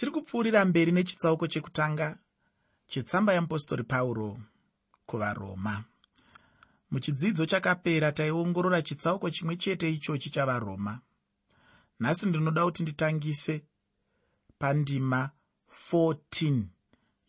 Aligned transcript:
tiri 0.00 0.12
kupfuurira 0.12 0.64
mberi 0.64 0.92
nechitsauko 0.92 1.46
chekutanga 1.46 2.18
chetsamba 2.86 3.32
yeapostori 3.32 3.82
pauro 3.84 4.40
kuvaroma. 5.06 5.84
Muchidzidzo 6.90 7.46
chakapera 7.46 8.12
taiongorora 8.12 8.82
chitsauko 8.82 9.30
chimwe 9.30 9.56
chete 9.56 9.92
ichochi 9.92 10.30
chavaroma. 10.30 11.00
Nhasi 12.00 12.28
ndinoda 12.28 12.64
kuti 12.64 12.82
nditangise 12.82 13.64
pandima 14.58 15.30
14 15.90 16.62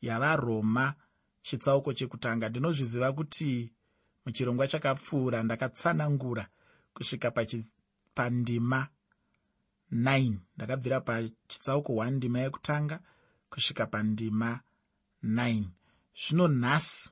yavaroma 0.02 0.94
chitsauko 1.42 1.94
chekutanga. 1.94 2.50
Ndinozviziva 2.50 3.14
kuti 3.14 3.74
muchirongwa 4.26 4.68
chakapfuura 4.68 5.44
ndakatsanangura 5.44 6.48
kusvika 6.94 7.32
pandima 8.16 8.88
9 9.92 10.38
ndakabvira 10.56 11.02
pachitsauko 11.02 11.94
1 11.94 12.12
ndima 12.12 12.40
yekutanga 12.40 13.00
kusvika 13.50 13.86
pandima 13.86 14.60
9 15.24 15.64
zvino 16.22 16.48
nhasi 16.48 17.12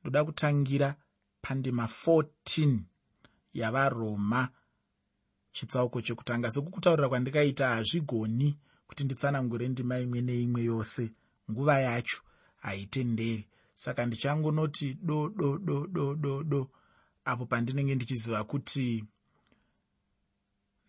ndoda 0.00 0.24
kutangira 0.24 0.96
pandima 1.42 1.88
14 2.06 2.78
yavaroma. 3.54 4.48
Chitsauko 5.52 6.00
chekutanga. 6.00 6.50
Sekukutaurira 6.50 7.08
kwandikaita 7.08 7.68
hazvigoni 7.68 8.58
kuti 8.86 9.04
nditsanangure 9.04 9.68
ndima 9.68 9.98
imwe 9.98 10.20
neimwe 10.20 10.62
yose. 10.62 11.12
Nguva 11.50 11.80
yacho 11.80 12.22
haitenderi. 12.56 13.48
Saka 13.74 14.06
ndichangonoti 14.06 14.94
do 14.94 15.28
do 15.28 15.58
do 15.58 15.86
do 15.86 16.14
do 16.14 16.42
do. 16.42 16.70
Apo 17.24 17.46
pandinenge 17.46 17.94
ndichiziva 17.94 18.44
kuti 18.44 19.04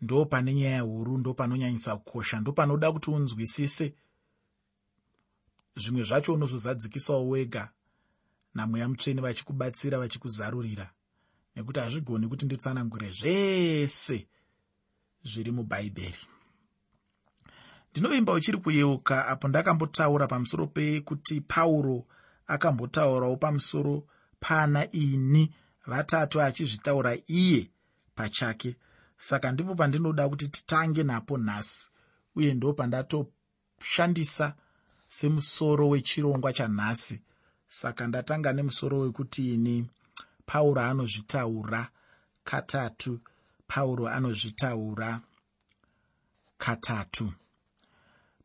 ndo 0.01 0.25
pane 0.25 0.53
nyaya 0.53 0.81
huru 0.81 1.17
ndo 1.17 1.33
panonyanyisa 1.33 1.97
kukosha 1.97 2.39
ndo 2.39 2.51
panoda 2.53 2.91
kuti 2.91 3.11
unzwisise. 3.11 3.95
Zvimwe 5.75 6.03
zvacho 6.03 6.33
unozozadzikisawo 6.33 7.29
wega 7.29 7.71
namweya 8.53 8.89
mutsveni 8.89 9.21
vachikubatsira 9.21 9.99
vachikuzarurira 9.99 10.91
nekuti 11.55 11.80
hazvigoni 11.80 12.27
kuti 12.27 12.45
nditsanangure 12.45 13.11
zvese 13.11 14.27
zviri 15.23 15.52
mubhaibheri 15.52 16.21
ndinovimba 17.91 18.33
uchiri 18.33 18.58
kuyeuka 18.58 19.27
apo 19.27 19.47
ndakambotaura 19.47 20.27
pamusoro 20.27 20.67
pekuti 20.67 21.41
pauro 21.41 22.05
akambotaurawo 22.47 23.36
pamusoro 23.38 24.08
pana 24.39 24.91
ini 24.91 25.53
vatatu 25.88 26.41
achizvitaura 26.41 27.17
iye 27.27 27.71
pachake 28.15 28.75
saka 29.22 29.52
ndipo 29.52 29.75
pandinoda 29.75 30.30
kuti 30.30 30.47
titange 30.47 31.03
napo 31.03 31.38
nhasi 31.38 31.89
uye 32.36 32.53
ndo 32.53 32.73
pandatoshandisa 32.73 34.47
semusoro 35.08 35.89
wechirongwa 35.89 36.53
chanhasi. 36.53 37.22
Saka 37.67 38.08
ndatanga 38.08 38.53
nemusoro 38.53 38.99
wekuti 38.99 39.53
ini 39.53 39.75
pauro 40.45 40.81
anozvitaura. 40.81 41.89
Katatu 42.44 43.19
pauro 43.67 44.08
anozvitaura. 44.08 45.22
Katatu. 46.58 47.33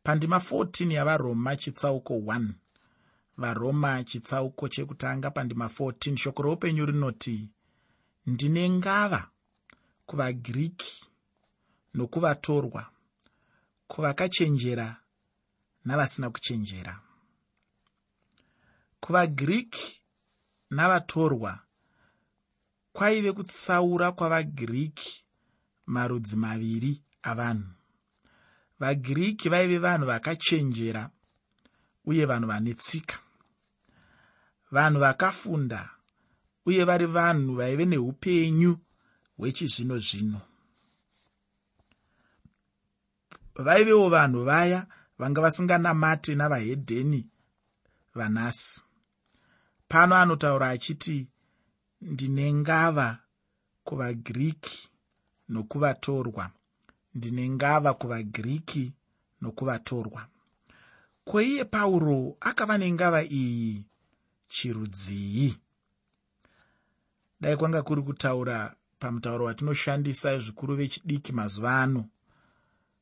Pandima 0.03 0.37
14 0.37 0.93
yavaroma 0.93 1.55
chitsauko 1.55 2.13
1 2.13 2.47
varoma 3.37 4.03
chitsauko 4.03 4.69
chekutanga 4.69 5.31
pandima 5.31 5.65
14 5.67 6.17
shoko 6.17 6.41
roupenyu 6.41 6.85
rinoti 6.85 7.49
ndine 8.25 8.69
ngava 8.69 9.29
kuvagiriki 10.07 11.05
nokuvatorwa 11.93 12.83
kuvakachenjera 13.87 14.87
navasina 15.85 16.29
kuchenjera. 16.29 16.93
Kuvagiriki 18.99 20.01
navatorwa 20.69 21.59
kwaive 22.93 23.31
kutsaura 23.31 24.11
kwavagiriki 24.11 25.23
marudzi 25.85 26.35
maviri 26.35 27.01
avanhu. 27.21 27.71
Vagiriki 28.79 29.49
vaive 29.49 29.77
vanhu 29.77 30.05
vakachenjera 30.05 31.09
uye 32.05 32.25
vanhu 32.25 32.47
vane 32.47 32.73
tsika. 32.73 33.19
Vanhu 34.71 34.99
vakafunda 34.99 35.89
uye 36.65 36.83
vari 36.83 37.05
vanhu 37.05 37.55
vaive 37.55 37.85
neupenyu 37.85 38.79
hwechizvino 39.37 39.97
zvino 39.99 40.41
vaivewo 43.65 44.09
vanhu 44.09 44.43
vaya 44.43 44.87
vanga 45.19 45.41
vasinganamate 45.41 46.35
navahedheni 46.35 47.27
vanhasi. 48.15 48.83
Pano 49.87 50.15
anotaura 50.15 50.69
achiti 50.69 51.27
ndine 52.01 52.53
ngava 52.53 53.17
kuvagiriki 53.83 54.89
nokuvatorwa. 55.49 56.51
Ndine 57.15 57.49
ngava 57.49 57.93
kuvagiriki 57.93 58.93
nokuvatorwa. 59.41 60.27
Kweiye 61.25 61.65
pauro 61.65 62.37
akava 62.39 62.77
nengava 62.77 63.23
iyi 63.23 63.83
chirudzii? 64.47 65.57
Dai 67.41 67.57
kwanga 67.57 67.81
kuri 67.83 68.01
kutaura 68.01 68.75
pamutauro 68.99 69.45
watinoshandisa 69.45 70.39
zvikuru 70.39 70.75
vechidiki 70.75 71.31
mazuva 71.33 71.81
ano 71.81 72.05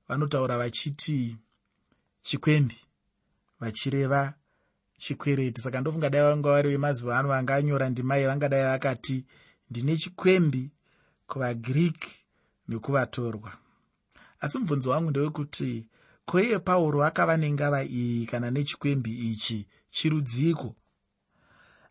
vanotaura 0.08 0.58
vachiti 0.58 1.38
chikwembi 2.24 2.78
vachireva 3.60 4.34
chikwereti. 4.98 5.62
Saka 5.62 5.82
ndofunga 5.82 6.10
dai 6.10 6.22
vanga 6.22 6.50
vari 6.50 6.70
vemazuva 6.70 7.20
ano 7.20 7.28
vanganyora 7.30 7.90
ndimai 7.90 8.26
vangadai 8.26 8.64
vakati 8.64 9.26
ndine 9.70 9.98
chikwembi 9.98 10.72
kuvagiriki 11.28 12.12
nekuvatorwa 12.68 13.52
asi 14.40 14.58
mubvunzo 14.60 14.90
wangu 14.90 15.10
ndewekuti 15.10 15.88
koiye 16.26 16.60
pauro 16.60 17.04
akava 17.06 17.38
nengava 17.38 17.84
iyi 17.84 18.26
kana 18.26 18.52
nechikwembi 18.52 19.12
ichi 19.32 19.68
chirudziko 19.90 20.76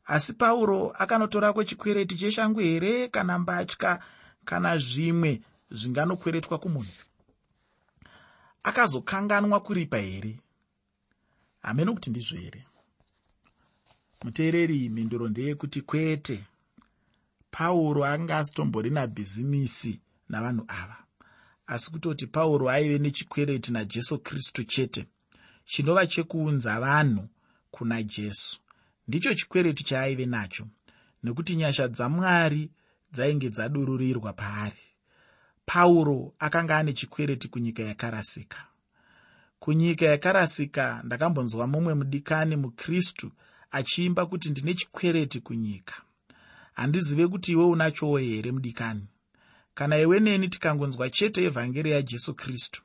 asi 0.04 0.32
pauro 0.32 0.91
akanotorako 0.91 1.65
chikwereti 1.65 2.16
cheshangu 2.16 2.60
here 2.60 3.09
kana 3.09 3.38
mbatya 3.38 4.03
kana 4.44 4.78
zvimwe 4.78 5.41
zvinganokweretwa 5.70 6.59
kumunhu? 6.59 7.04
Akazokanganwa 8.62 9.60
kuripa 9.60 9.98
here? 9.98 10.41
Hamene 11.62 11.92
kuti 11.92 12.10
ndizvo 12.10 12.38
here? 12.38 12.66
Muteereri 14.25 14.88
mhinduro 14.88 15.28
ndeyekuti 15.28 15.81
kwete. 15.81 16.44
Pauro 17.50 18.04
anga 18.04 18.38
asitomborina 18.38 19.06
bhizimisi 19.06 20.00
navanhu 20.28 20.65
ava. 20.69 20.97
Asi 21.66 21.91
kutoti 21.91 22.26
pauro 22.26 22.71
aive 22.71 22.98
nechikwereti 22.98 23.72
najesu 23.72 24.19
kristu 24.19 24.65
chete 24.65 25.06
chinova 25.65 26.06
chekuunza 26.06 26.81
vanhu 26.81 27.28
kuna 27.71 28.03
jesu 28.03 28.60
ndicho 29.09 29.34
chikwereti 29.34 29.84
chaaive 29.84 30.26
nacho 30.26 30.66
nekuti 31.22 31.56
nyasha 31.56 31.88
dzamwari 31.88 32.70
dzainge 33.12 33.50
dzadururirwa 33.50 34.32
paari. 34.32 34.78
Pauro 35.66 36.34
akanga 36.38 36.78
ane 36.78 36.92
chikwereti 36.92 37.48
kunyika 37.48 37.82
yakarasika. 37.82 38.66
Kunyika 39.59 40.06
yakarasika 40.06 41.03
ndakambonzwa 41.04 41.66
mumwe 41.66 41.94
mudikani 41.94 42.56
mukristu 42.56 43.32
achiimba 43.70 44.26
kuti 44.26 44.50
ndine 44.50 44.75
chikwereti 44.75 45.41
kunyika. 45.41 45.94
Handizive 46.72 47.28
kuti 47.28 47.53
iwe 47.53 47.65
unachowo 47.65 48.19
here 48.19 48.53
mudikani? 48.53 49.06
Kana 49.75 49.98
iwe 49.98 50.21
neni 50.21 50.48
tikangonzwa 50.48 51.10
chete 51.10 51.44
evhangeri 51.44 51.91
yajesu 51.91 52.34
kristu 52.34 52.82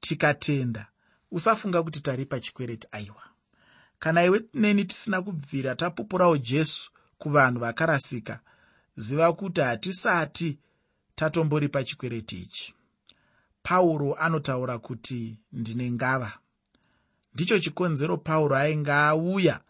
tikatenda 0.00 0.86
usafunga 1.30 1.82
kuti 1.82 2.00
taripa 2.00 2.40
chikwereti 2.40 2.88
aiwa 2.92 3.22
kana 3.98 4.24
iwe 4.24 4.42
neni 4.54 4.84
tisina 4.84 5.22
kubvira 5.22 5.74
tapupurawo 5.74 6.38
jesu 6.38 6.90
kuvanhu 7.18 7.60
vakarasika. 7.60 8.40
Ziva 8.96 9.32
kuti 9.32 9.60
hatisati 9.60 10.58
tatomboripa 11.14 11.84
chikwereti 11.84 12.36
ichi. 12.40 12.74
Pauro 13.62 14.14
anotaura 14.14 14.78
kuti 14.78 15.38
ndine 15.52 15.90
ngava. 15.90 16.32
Ndicho 17.34 17.58
chikonzero 17.58 18.16
pauro 18.16 18.56
ainge 18.56 18.92
auya 18.92 19.60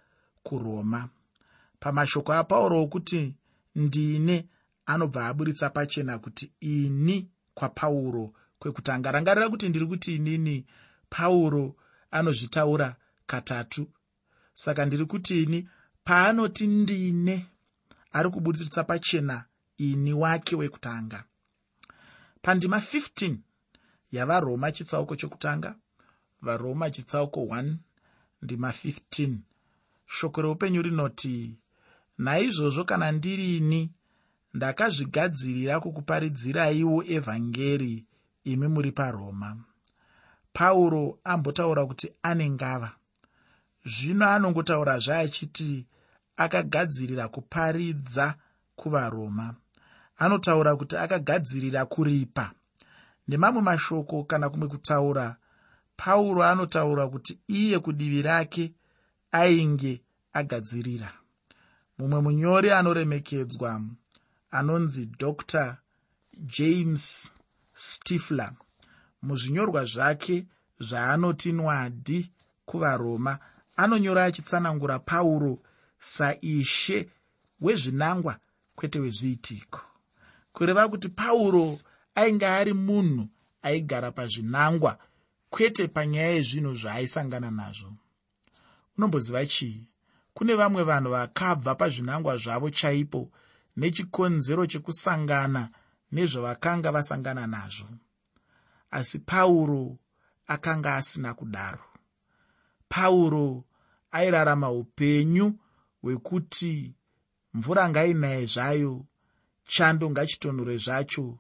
kuroma. 0.43 1.09
Pamashoko 1.81 2.33
apauro 2.33 2.83
okuti 2.83 3.35
ndine 3.75 4.47
anobva 4.87 5.27
aburitsa 5.27 5.71
pachena 5.71 6.19
kuti 6.19 6.53
ini 6.61 7.29
kwapauro 7.55 8.33
kwekutanga. 8.59 9.13
Rangarira 9.13 9.49
kuti 9.49 9.69
ndiri 9.69 9.87
kuti 9.87 10.15
inini 10.15 10.65
pauro 11.11 11.75
anozvitaura 12.11 12.97
katatu 13.27 13.87
saka 14.63 14.87
ndiri 14.87 15.05
kuti 15.07 15.43
ini 15.43 15.69
paanoti 16.05 16.67
ndine 16.67 17.47
ari 18.13 18.31
kubudiritsa 18.31 18.85
pachena 18.85 19.45
ini 19.77 20.13
wake 20.13 20.57
wekutanga. 20.57 21.25
Pandima 22.43 22.79
15 22.79 23.37
yavaroma 24.13 24.73
chitsauko 24.73 25.17
chokutanga 25.17 25.75
varoma 26.43 26.91
chitsauko 26.91 27.41
1 27.41 27.75
ndima 28.43 28.71
15 28.71 29.37
shoko 30.07 30.43
reupenyu 30.43 30.83
rinoti 30.83 31.59
naizvozvo 32.19 32.85
kana 32.85 33.13
ndirini 33.13 33.93
ndakazvigadzirira 34.55 35.81
kukuparidziraiwo 35.81 37.05
evhangeri 37.05 38.07
imi 38.45 38.69
muri 38.69 38.93
paroma 38.93 39.57
pauro 40.53 41.19
ambotaura 41.25 41.87
kuti 41.87 42.13
ane 42.23 42.51
ngava 42.51 42.98
zvino 43.85 44.29
anongotaurazve 44.29 45.15
achiti 45.15 45.87
akagadzirira 46.37 47.29
kuparidza 47.29 48.35
kuvaroma. 48.77 49.55
Anotaura 50.19 50.77
kuti 50.77 50.97
akagadzirira 50.97 51.87
kuripa. 51.87 52.51
Nemamwe 53.29 53.63
mashoko 53.63 54.25
kana 54.25 54.51
kumwe 54.51 54.69
kutaura 54.69 55.37
pauro 55.97 56.45
anotaura 56.45 57.09
kuti 57.09 57.39
iye 57.49 57.79
kudivi 57.79 58.23
rake 58.23 58.73
ainge 59.33 60.03
agadzirira. 60.33 61.13
Mumwe 61.99 62.21
munyori 62.21 62.71
anoremekedzwa 62.71 63.81
anonzi 64.51 65.07
dr 65.07 65.77
james 66.57 67.33
stifler. 67.75 68.53
Muzvinyorwa 69.23 69.85
zvake 69.85 70.47
zvaanoti 70.81 71.53
nwadi 71.53 72.31
kuvaroma 72.67 73.39
anonyora 73.79 74.25
achitsanangura 74.25 74.99
pauro 74.99 75.59
saishe 75.99 77.09
wezvinangwa 77.61 78.39
kwete 78.77 79.01
wezviitiko? 79.01 79.81
Kureva 80.53 80.89
kuti 80.89 81.09
pauro 81.09 81.79
ainge 82.15 82.47
ari 82.47 82.73
munhu 82.73 83.29
aigara 83.63 84.11
pazvinangwa 84.13 84.99
kwete 85.51 85.89
panyaya 85.89 86.31
yezvinhu 86.31 86.75
zvaaisangana 86.75 87.51
nazvo. 87.51 87.93
Unomboziva 88.97 89.47
chii? 89.47 89.87
Kune 90.35 90.55
vamwe 90.55 90.83
vanhu 90.83 91.11
vakabva 91.11 91.75
pazvinangwa 91.75 92.37
zvavo 92.37 92.71
chaipo 92.71 93.31
nechikonzero 93.77 94.67
chekusangana 94.67 95.71
nezvavakanga 96.13 96.93
vasangana 96.93 97.47
nazvo. 97.47 97.89
Asi 98.91 99.19
pauro 99.19 99.99
akanga 100.47 100.97
asina 100.97 101.35
kudaro. 101.35 101.85
Pauro 102.89 103.65
airarama 104.13 104.71
upenyu 104.71 105.59
hwekuti 106.03 106.95
mvura 107.55 107.89
ngainaye 107.89 108.47
zvayo 108.47 109.05
chando 109.65 110.11
ngachitonhore 110.11 110.77
zvacho. 110.79 111.39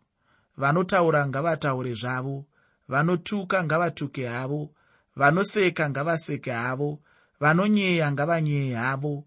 Vanotaura 0.57 1.27
ngavataure 1.27 1.95
zvavo 1.95 2.45
vanotuka 2.89 3.65
ngavatuke 3.65 4.27
havo 4.27 4.71
vanoseka 5.17 5.91
ngavaseke 5.91 6.51
havo 6.51 7.01
vanonyeya 7.41 8.13
ngavanyeye 8.13 8.75
havo 8.75 9.25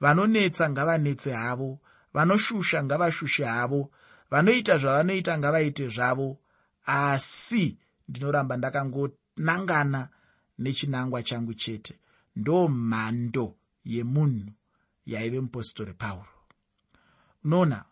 vanonetsa 0.00 0.70
ngavanetse 0.70 1.32
havo 1.32 1.78
vanoshusha 2.14 2.84
ngavashushe 2.84 3.44
havo 3.44 3.90
vanoita 4.30 4.78
zvavanoita 4.78 5.38
ngavaite 5.38 5.88
zvavo. 5.88 6.38
Asi 6.86 7.78
ndinoramba 8.08 8.56
ndakangonangana 8.56 10.08
nechinangwa 10.58 11.22
changu 11.22 11.54
chete 11.54 11.94
ndo 12.36 12.68
mhando 12.68 13.56
yemunhu 13.84 14.50
yaive 15.06 15.40
mupostori 15.40 15.92
pauro. 15.92 16.28
Nona 17.44 17.84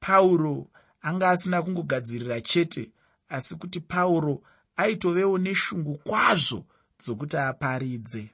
pauro 0.00 0.66
anga 1.02 1.30
asina 1.30 1.62
kungogadzirira 1.62 2.40
chete 2.40 2.90
asi 3.28 3.56
kuti 3.56 3.80
pauro 3.80 4.42
aitovewo 4.76 5.38
neshungu 5.38 5.98
kwazvo 5.98 6.64
dzokuti 7.00 7.36
aparidze. 7.36 8.30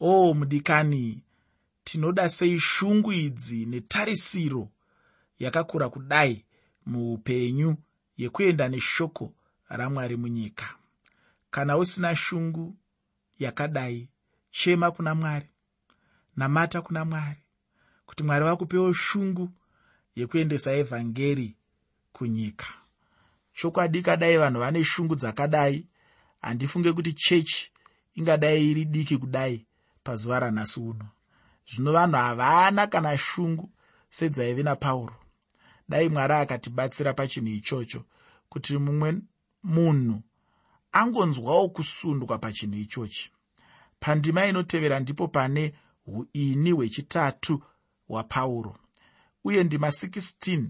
O 0.00 0.30
oh, 0.30 0.34
mudikani 0.34 1.22
tinoda 1.84 2.28
sei 2.28 2.60
shungu 2.60 3.12
idzi 3.12 3.66
netarisiro 3.66 4.68
yakakura 5.38 5.88
kudai 5.88 6.44
muupenyu 6.86 7.76
yekuenda 8.16 8.68
neshoko 8.68 9.32
ramwari 9.68 10.16
munyika? 10.16 10.74
Kana 11.50 11.76
usina 11.76 12.16
shungu 12.16 12.76
yakadai 13.38 14.08
chema 14.50 14.90
kuna 14.90 15.14
mwari 15.14 15.48
namata 16.36 16.82
kuna 16.82 17.04
mwari 17.04 17.42
kuti 18.06 18.22
mwari 18.22 18.44
vakupewo 18.44 18.92
shungu 18.92 19.50
yekuendesa 20.16 20.72
evhangeri 20.72 21.56
kunyika. 22.12 22.66
Chokwadi 23.52 24.02
kadai 24.02 24.36
vanhu 24.36 24.60
vane 24.60 24.84
shungu 24.84 25.14
dzakadai 25.14 25.86
handifunge 26.42 26.92
kuti 26.92 27.12
chechi 27.12 27.72
ingadai 28.14 28.70
iri 28.70 28.84
diki 28.84 29.18
kudai 29.18 29.66
pazuva 30.04 30.40
ranhasi 30.40 30.80
uno. 30.80 31.08
Zvino 31.70 31.92
vanhu 31.92 32.16
havana 32.16 32.86
kana 32.86 33.18
shungu 33.18 33.70
sedzaive 34.08 34.62
napauro. 34.62 35.16
Dai 35.88 36.08
mwari 36.08 36.34
akatibatsira 36.34 37.14
pachinhu 37.14 37.48
ichocho 37.48 38.04
kuti 38.48 38.78
mumwe 38.78 39.18
munhu 39.62 40.22
angonzwawo 40.94 41.68
kusundwa 41.68 42.38
pachinhu 42.38 42.78
ichochi. 42.78 43.30
Pandima 44.00 44.46
inotevera 44.46 45.00
ndipo 45.00 45.28
pane 45.28 45.74
uini 46.06 46.72
hwechitatu 46.72 47.62
hwapauro 48.08 48.76
uye 49.44 49.64
ndima 49.64 49.88
16 49.88 50.66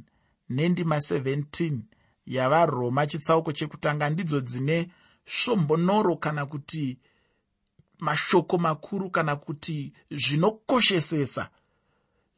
nendima 0.48 0.96
17 0.96 1.78
yavaroma 2.26 3.06
chitsauko 3.06 3.52
chekutanga 3.52 4.10
ndidzo 4.10 4.40
dzine 4.40 4.90
svombonoro 5.24 6.16
kana 6.16 6.46
kuti 6.46 6.98
mashoko 7.98 8.58
makuru 8.58 9.10
kana 9.10 9.36
kuti 9.36 9.92
zvinokoshesesa 10.10 11.50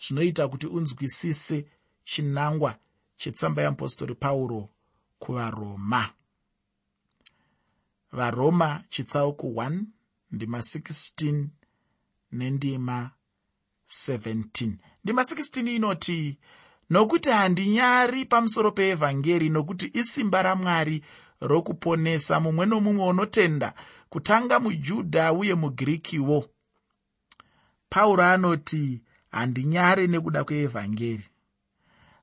zvinoita 0.07 0.49
kuti 0.49 0.67
unzwisise 0.67 1.67
chinangwa 2.05 2.79
chetsamba 3.17 3.63
yeapostori 3.63 4.15
pauro 4.15 4.69
kuvaroma 5.19 6.11
varoma 8.17 8.69
chitsauko 8.89 9.47
1 9.47 9.83
ndima 10.35 10.59
16 10.59 11.47
nendima 12.33 13.11
17 13.89 14.73
ndima 15.05 15.23
16 15.23 15.75
inoti 15.75 16.39
nokuti 16.91 17.31
handinyari 17.31 18.25
pamusoro 18.25 18.71
peevhangeri 18.73 19.49
nokuti 19.49 19.91
isimba 20.01 20.43
ramwari 20.43 20.97
rokuponesa 21.41 22.41
mumwe 22.41 22.67
nomumwe 22.67 23.05
unotenda 23.09 23.75
kutanga 24.09 24.61
mujudha 24.61 25.33
uye 25.33 25.55
mugirikiwo 25.55 26.39
pauro 27.89 28.23
anoti 28.25 29.03
handinyare 29.37 30.07
nekuda 30.07 30.45
kweevhangeri. 30.45 31.27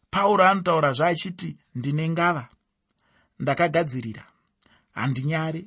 Pauro 0.09 0.43
anotaura 0.43 0.93
zvaachiti 0.93 1.57
ndine 1.75 2.09
ngava 2.09 2.45
ndakagadzirira. 3.39 4.23
Handinyare 4.91 5.65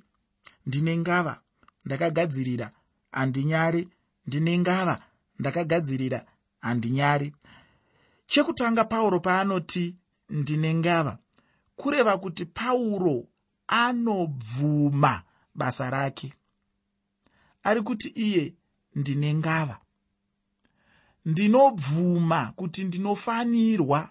ndine 0.67 0.99
ngava 0.99 1.41
ndakagadzirira 1.85 2.71
handinyare 3.13 3.89
ndine 4.27 4.59
ngava 4.59 5.03
ndakagadzirira 5.39 6.27
handinyare 6.61 7.33
chekutanga 8.27 8.85
pauro 8.85 9.21
paanoti 9.21 9.97
ndine 10.31 10.75
ngava 10.75 11.19
kureva 11.77 12.19
kuti 12.19 12.45
pauro 12.45 13.27
anobvuma 13.67 15.23
basa 15.55 15.91
rake. 15.91 16.33
Ari 17.63 17.83
kuti 17.83 18.09
iye 18.09 18.55
ndine 18.95 19.35
ngava. 19.35 19.81
Ndinobvuma 21.25 22.53
kuti 22.57 22.85
ndinofanirwa. 22.85 24.11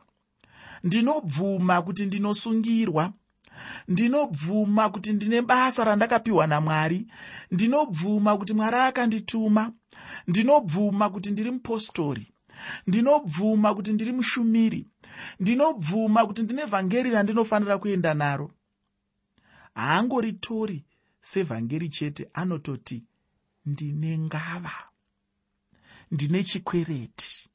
Ndinobvuma 0.84 1.82
kuti 1.82 2.06
ndinosungirwa 2.06 3.14
ndinobvuma 3.88 4.90
kuti 4.90 5.14
ndine 5.14 5.42
basa 5.42 5.84
randakapiwa 5.84 6.48
namwari 6.48 7.08
ndinobvuma 7.52 8.38
kuti 8.38 8.54
mwari 8.54 8.78
akandituma 8.78 9.72
ndinobvuma 10.28 11.10
kuti 11.10 11.32
ndiri 11.32 11.52
mupostori 11.52 12.34
ndinobvuma 12.88 13.76
kuti 13.76 13.94
ndiri 13.94 14.12
mushumiri 14.12 14.88
ndinobvuma 15.40 16.26
kuti 16.28 16.42
ndine 16.44 16.66
vhangeri 16.66 17.10
randinofanira 17.10 17.78
kuenda 17.78 18.14
naro. 18.14 18.52
Haangoritori 19.76 20.86
sevhangeri 21.22 21.90
chete 21.90 22.30
anototi 22.34 23.04
ndine 23.66 24.18
ngava 24.18 24.90
ndine 26.12 26.44
chikwereti 26.44 27.50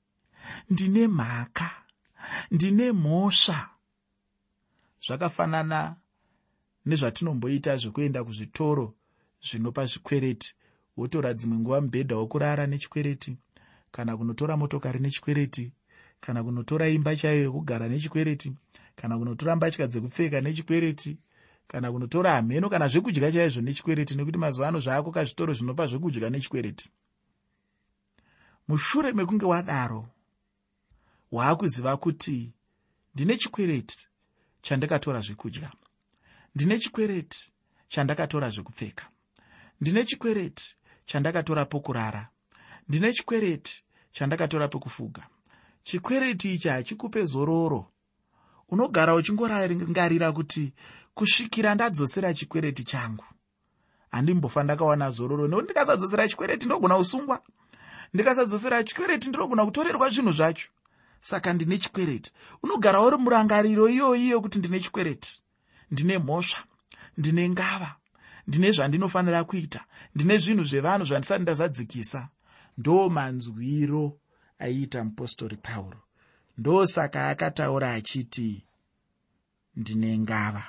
ndine 0.70 1.06
mhaka 1.08 1.70
ndine 2.50 2.92
mhosva. 2.92 3.70
Zvakafanana 5.06 5.96
nezvatinomboita 6.86 7.76
zvekuenda 7.76 8.24
kuzvitoro 8.24 8.94
zvinopa 9.42 9.86
zvikwereti. 9.86 10.54
Wotora 10.96 11.34
dzimwe 11.34 11.58
nguva 11.58 11.80
mubhedha 11.80 12.16
wokurara 12.16 12.66
nechikwereti 12.66 13.36
kana 13.92 14.16
kunotora 14.16 14.56
motokari 14.56 14.98
nechikwereti 14.98 15.72
kana 16.20 16.42
kunotora 16.44 16.88
imba 16.88 17.16
chaiyo 17.16 17.42
yekugara 17.44 17.88
nechikwereti 17.88 18.52
kana 18.96 19.18
kunotora 19.18 19.56
mbatya 19.56 19.86
dzekupfeka 19.86 20.40
nechikwereti 20.40 21.18
kana 21.68 21.92
kunotora 21.92 22.30
hamheno 22.34 22.68
kana 22.68 22.88
zvekudya 22.88 23.32
chaizvo 23.32 23.62
nechikwereti 23.62 24.14
nekuti 24.14 24.38
mazuva 24.38 24.68
ano 24.68 24.80
zvaako 24.80 25.10
kazvitoro 25.10 25.52
zvinopa 25.54 25.86
zvekudya 25.86 26.30
nechikwereti. 26.30 26.90
Mushure 28.68 29.12
mekunge 29.12 29.46
wadaro 29.46 30.08
waakuziva 31.32 31.96
kuti 31.96 32.52
ndine 33.14 33.36
chikwereti 33.36 34.08
chandakatora 34.62 35.20
zvekudya 35.20 35.70
ndine 36.54 36.78
chikwereti 36.78 37.52
chandakatora 37.88 38.50
zvekupfeka. 38.50 39.04
Ndine 39.80 40.04
chikwereti 40.04 40.76
chandakatora 41.06 41.64
pokurara. 41.64 42.28
Ndine 42.88 43.12
chikwereti 43.12 43.84
chandakatora 44.12 44.68
pekufuga 44.68 45.22
chikwereti 45.82 46.54
ichi 46.54 46.68
hachikupe 46.68 47.24
zororo. 47.24 47.86
Unogara 48.68 49.14
uchingorangarira 49.14 50.32
kuti 50.32 50.72
kusvikira 51.14 51.74
ndadzosera 51.74 52.34
chikwereti 52.34 52.84
changu. 52.84 53.24
Handimbofa 54.10 54.62
ndakawana 54.62 55.10
zororo 55.10 55.48
nekuti 55.48 55.64
ndikasadzosera 55.64 56.28
chikwereti 56.28 56.66
ndinogona 56.66 56.96
kusungwa. 56.96 57.42
Ndikasadzosera 58.14 58.84
chikwereti 58.84 59.28
ndinogona 59.28 59.64
kutorerwa 59.64 60.08
zvinhu 60.10 60.32
zvacho. 60.32 60.68
Saka 61.20 61.52
ndine 61.52 61.78
chikwereti. 61.78 62.32
Unogara 62.62 63.00
uri 63.00 63.16
murangariro 63.16 63.88
iyoyi 63.88 64.30
yokuti 64.30 64.58
ndine 64.58 64.80
chikwereti 64.80 65.42
ndine 65.90 66.18
mhosva 66.18 66.64
ndine 67.18 67.48
ngava 67.48 67.96
ndine 68.46 68.72
zvandinofanira 68.72 69.44
kuita 69.44 69.84
ndine 70.14 70.38
zvinhu 70.38 70.64
zvevanhu 70.64 71.04
zvandisati 71.04 71.42
ndazadzikisa. 71.42 72.28
Ndo 72.78 73.08
manzwiro 73.08 74.18
aiita 74.58 75.04
mupostori 75.04 75.56
pauro. 75.56 76.00
Ndosaka 76.58 77.28
akataura 77.28 77.92
achiti 77.92 78.64
ndine 79.76 80.18
ngava. 80.18 80.64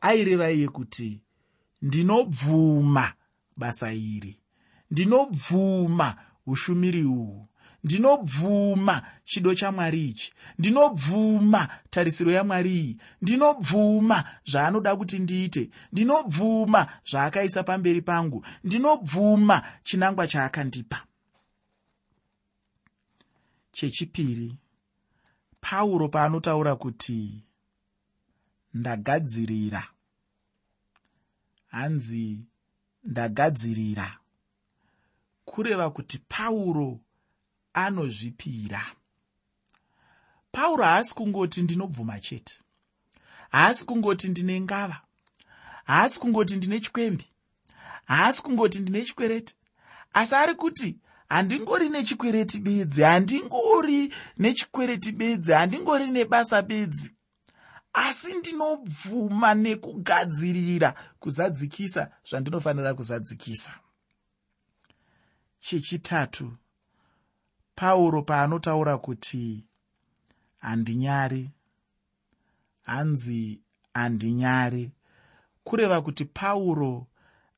Aireva 0.00 0.50
iye 0.50 0.68
kuti 0.68 1.20
ndinobvuma 1.82 3.12
basa 3.56 3.92
iri. 3.92 4.40
Ndinobvuma 4.90 6.16
ushumiri 6.46 7.04
uhwu 7.04 7.48
ndinobvuma 7.86 8.94
chido 9.24 9.50
chamwari 9.54 10.00
ichi 10.10 10.28
ndinobvuma 10.58 11.60
tarisiro 11.90 12.30
yamwari 12.38 12.72
iyi 12.80 12.92
ndinobvuma 13.22 14.18
zvaanoda 14.50 14.90
kuti 14.98 15.16
ndiite 15.24 15.62
ndinobvuma 15.92 16.80
zvaakaisa 17.10 17.60
pamberi 17.68 18.02
pangu 18.08 18.38
ndinobvuma 18.66 19.56
chinangwa 19.86 20.24
chaakandipa 20.32 20.98
chechipiri 23.76 24.50
pauro 25.60 26.08
paanotaura 26.08 26.76
kuti 26.76 27.42
ndagadzirira. 28.74 29.82
Hanzi 31.66 32.40
ndagadzirira. 33.04 34.18
Kureva 35.44 35.90
kuti 35.90 36.18
pauro 36.18 37.00
anozvipira. 37.76 38.82
Pauro 40.52 40.84
haasi 40.84 41.14
kungoti 41.14 41.62
ndinobvuma 41.62 42.20
chete. 42.20 42.54
Haasi 43.50 43.84
kungoti 43.84 44.28
ndine 44.28 44.60
ngava. 44.60 45.00
Haasi 45.84 46.20
kungoti 46.20 46.56
ndine 46.56 46.80
chikwembi 46.80 47.24
haasi 48.06 48.42
kungoti 48.42 48.78
ndine 48.80 49.04
chikwereti. 49.04 49.54
Asi 50.12 50.34
ari 50.34 50.54
kuti 50.54 50.98
handingori 51.28 51.88
nechikwereti 51.88 52.58
bedzi 52.58 53.02
handingori 53.02 54.14
nechikwereti 54.38 55.12
bedzi 55.12 55.52
handingori 55.52 56.06
nebasa 56.06 56.62
bedzi. 56.62 57.12
Asi 57.92 58.34
ndinobvuma 58.34 59.54
nekugadzirira 59.54 60.94
kuzadzikisa 61.18 62.10
zvandinofanira 62.30 62.94
kuzadzikisa. 62.94 63.74
Chechitatu 65.60 66.52
pauro 67.76 68.22
paanotaura 68.22 68.98
kuti 68.98 69.64
handinyari. 70.58 71.50
Hanzi 72.82 73.60
handinyari. 73.94 74.92
Kureva 75.64 76.02
kuti 76.02 76.24
pauro 76.24 77.06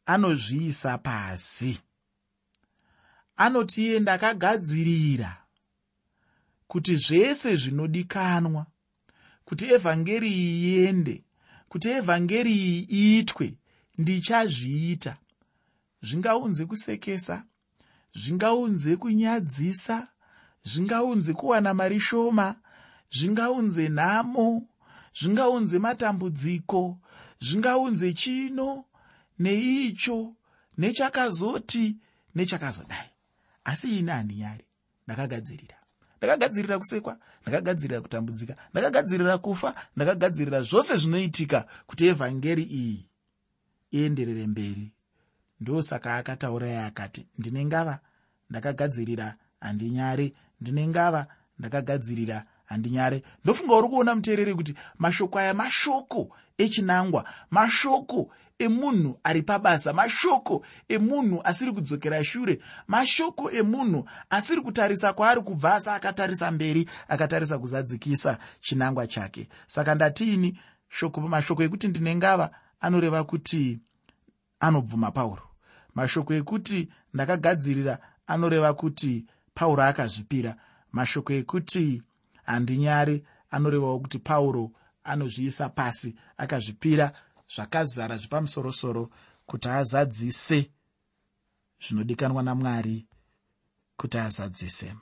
anozviisa 0.06 0.98
pasi. 0.98 1.80
Anoti 3.36 3.82
iye 3.86 4.00
ndakagadzirira 4.00 5.44
kuti 6.68 6.96
zvese 6.96 7.56
zvinodikanwa 7.56 8.66
kuti 9.44 9.64
evhangeri 9.74 10.30
iyi 10.32 10.74
iende 10.74 11.24
kuti 11.68 11.88
evhangeri 11.88 12.52
iyi 12.52 12.86
iitwe 12.90 13.54
ndichazviita. 13.98 15.16
Zvingaunze 16.02 16.66
kusekesa 16.66 17.44
zvingaunze 18.14 18.96
kunyadzisa 18.96 20.08
zvingaunze 20.64 21.32
kuwana 21.32 21.74
mari 21.74 22.00
shoma 22.00 22.54
zvingaunze 23.10 23.88
nhamo 23.88 24.66
zvingaunze 25.18 25.78
matambudziko 25.78 26.98
zvingaunze 27.40 28.12
chino 28.12 28.84
neicho 29.38 30.34
nechakazoti 30.78 31.96
nechakazodai. 32.34 33.10
Asi 33.64 33.98
ini 33.98 34.10
handinyari 34.10 34.64
ndakagadzirira. 35.06 35.76
Ndakagadzirira 36.18 36.78
kusekwa 36.78 37.18
ndakagadzirira 37.42 38.00
kutambudzika 38.00 38.56
ndakagadzirira 38.72 39.38
kufa 39.38 39.74
ndakagadzirira 39.96 40.62
zvose 40.62 40.96
zvinoitika 40.96 41.66
kuti 41.86 42.06
evhangeri 42.06 42.62
iyi 42.62 43.08
ienderere 43.92 44.46
mberi 44.46 44.92
ndosaka 45.60 46.16
akataura 46.16 46.68
ye 46.68 46.78
akati 46.78 47.26
ndine 47.38 47.64
ngava 47.64 47.98
ndakagadzirira 48.50 49.34
handinyare 49.60 50.32
ndine 50.60 50.88
ngava 50.88 51.26
ndakagadzirira 51.58 52.44
handinyare 52.64 53.22
ndofunga 53.44 53.76
uri 53.76 53.88
kuona 53.88 54.14
muteereri 54.14 54.54
kuti 54.54 54.74
mashoko 54.98 55.38
aya 55.38 55.54
mashoko 55.54 56.36
echinangwa 56.58 57.24
mashoko 57.50 58.30
emunhu 58.58 59.18
ari 59.24 59.42
pabasa 59.42 59.92
mashoko 59.92 60.64
emunhu 60.88 61.40
asiri 61.44 61.72
kudzokera 61.72 62.24
shure 62.24 62.60
mashoko 62.86 63.50
emunhu 63.50 64.08
asiri 64.30 64.60
kutarisa 64.60 65.12
kwaari 65.12 65.40
kubva 65.40 65.74
asi 65.74 65.90
akatarisa 65.90 66.50
mberi 66.50 66.88
akatarisa 67.08 67.58
kuzadzikisa 67.58 68.38
chinangwa 68.60 69.06
chake. 69.06 69.48
Saka 69.66 69.94
ndatiini 69.94 70.58
shoko 70.88 71.20
mashoko 71.20 71.62
ekuti 71.62 71.88
ndine 71.88 72.16
ngava 72.16 72.50
anoreva 72.80 73.24
kuti 73.24 73.78
anobvuma 74.60 75.10
pauro 75.10 75.47
mashoko 75.98 76.32
ekuti 76.34 76.88
ndakagadzirira 77.14 77.98
anoreva 78.26 78.74
kuti 78.74 79.26
pauro 79.54 79.82
akazvipira. 79.82 80.54
Mashoko 80.92 81.32
ekuti 81.32 82.02
handinyari 82.46 83.24
anorevawo 83.50 83.98
kuti 84.00 84.18
pauro 84.18 84.70
anozviisa 85.04 85.68
pasi 85.68 86.14
akazvipira 86.36 87.12
zvakazara 87.54 88.16
zvepamusorosoro 88.16 89.10
kuti 89.46 89.68
azadzise 89.68 90.70
zvinodikanwa 91.82 92.42
namwari 92.42 93.06
kuti 93.96 94.18
azadzise. 94.18 94.94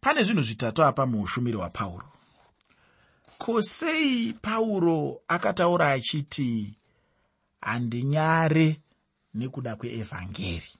Pane 0.00 0.22
zvinhu 0.22 0.42
zvitatu 0.42 0.84
apa 0.84 1.06
muushumiri 1.06 1.56
hwapauro. 1.56 2.08
Ko 3.38 3.62
sei 3.62 4.32
pauro 4.32 5.20
akataura 5.28 5.92
achiti 5.92 6.76
handinyare 7.60 8.80
nekuda 9.36 9.76
kweevhangeri. 9.76 10.72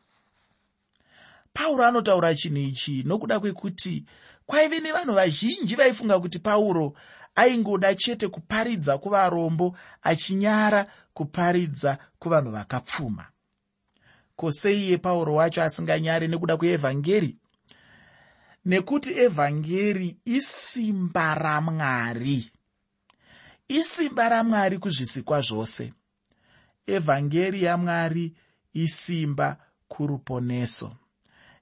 Pauro 1.53 1.85
anotaura 1.85 2.35
chinhu 2.35 2.59
ichi 2.59 3.03
nokuda 3.03 3.41
kwekuti 3.41 4.05
kwaive 4.47 4.81
nevanhu 4.81 5.15
vazhinji 5.15 5.75
vaifunga 5.75 6.21
kuti 6.21 6.39
pauro 6.39 6.95
aingoda 7.35 7.95
chete 7.95 8.29
kuparidza 8.29 8.99
kuvarombo 8.99 9.77
achinyara 10.03 10.87
kuparidza 11.15 11.99
kuvanhu 12.19 12.51
vakapfuma. 12.51 13.27
Ko 14.37 14.53
seiye 14.53 14.99
pauro 14.99 15.35
wacho 15.35 15.63
asinganyari 15.63 16.29
nekuda 16.29 16.57
kweevhangeri? 16.57 17.37
Nekuti 18.65 19.11
evhangeri 19.19 20.17
isimba 20.25 21.35
ramwari. 21.35 22.51
Isimba 23.69 24.29
ramwari 24.29 24.79
kuzvisikwa 24.79 25.41
zvose. 25.41 25.93
Evhangeri 26.87 27.63
yamwari 27.63 28.35
isimba 28.85 29.49
kuruponeso. 29.89 30.97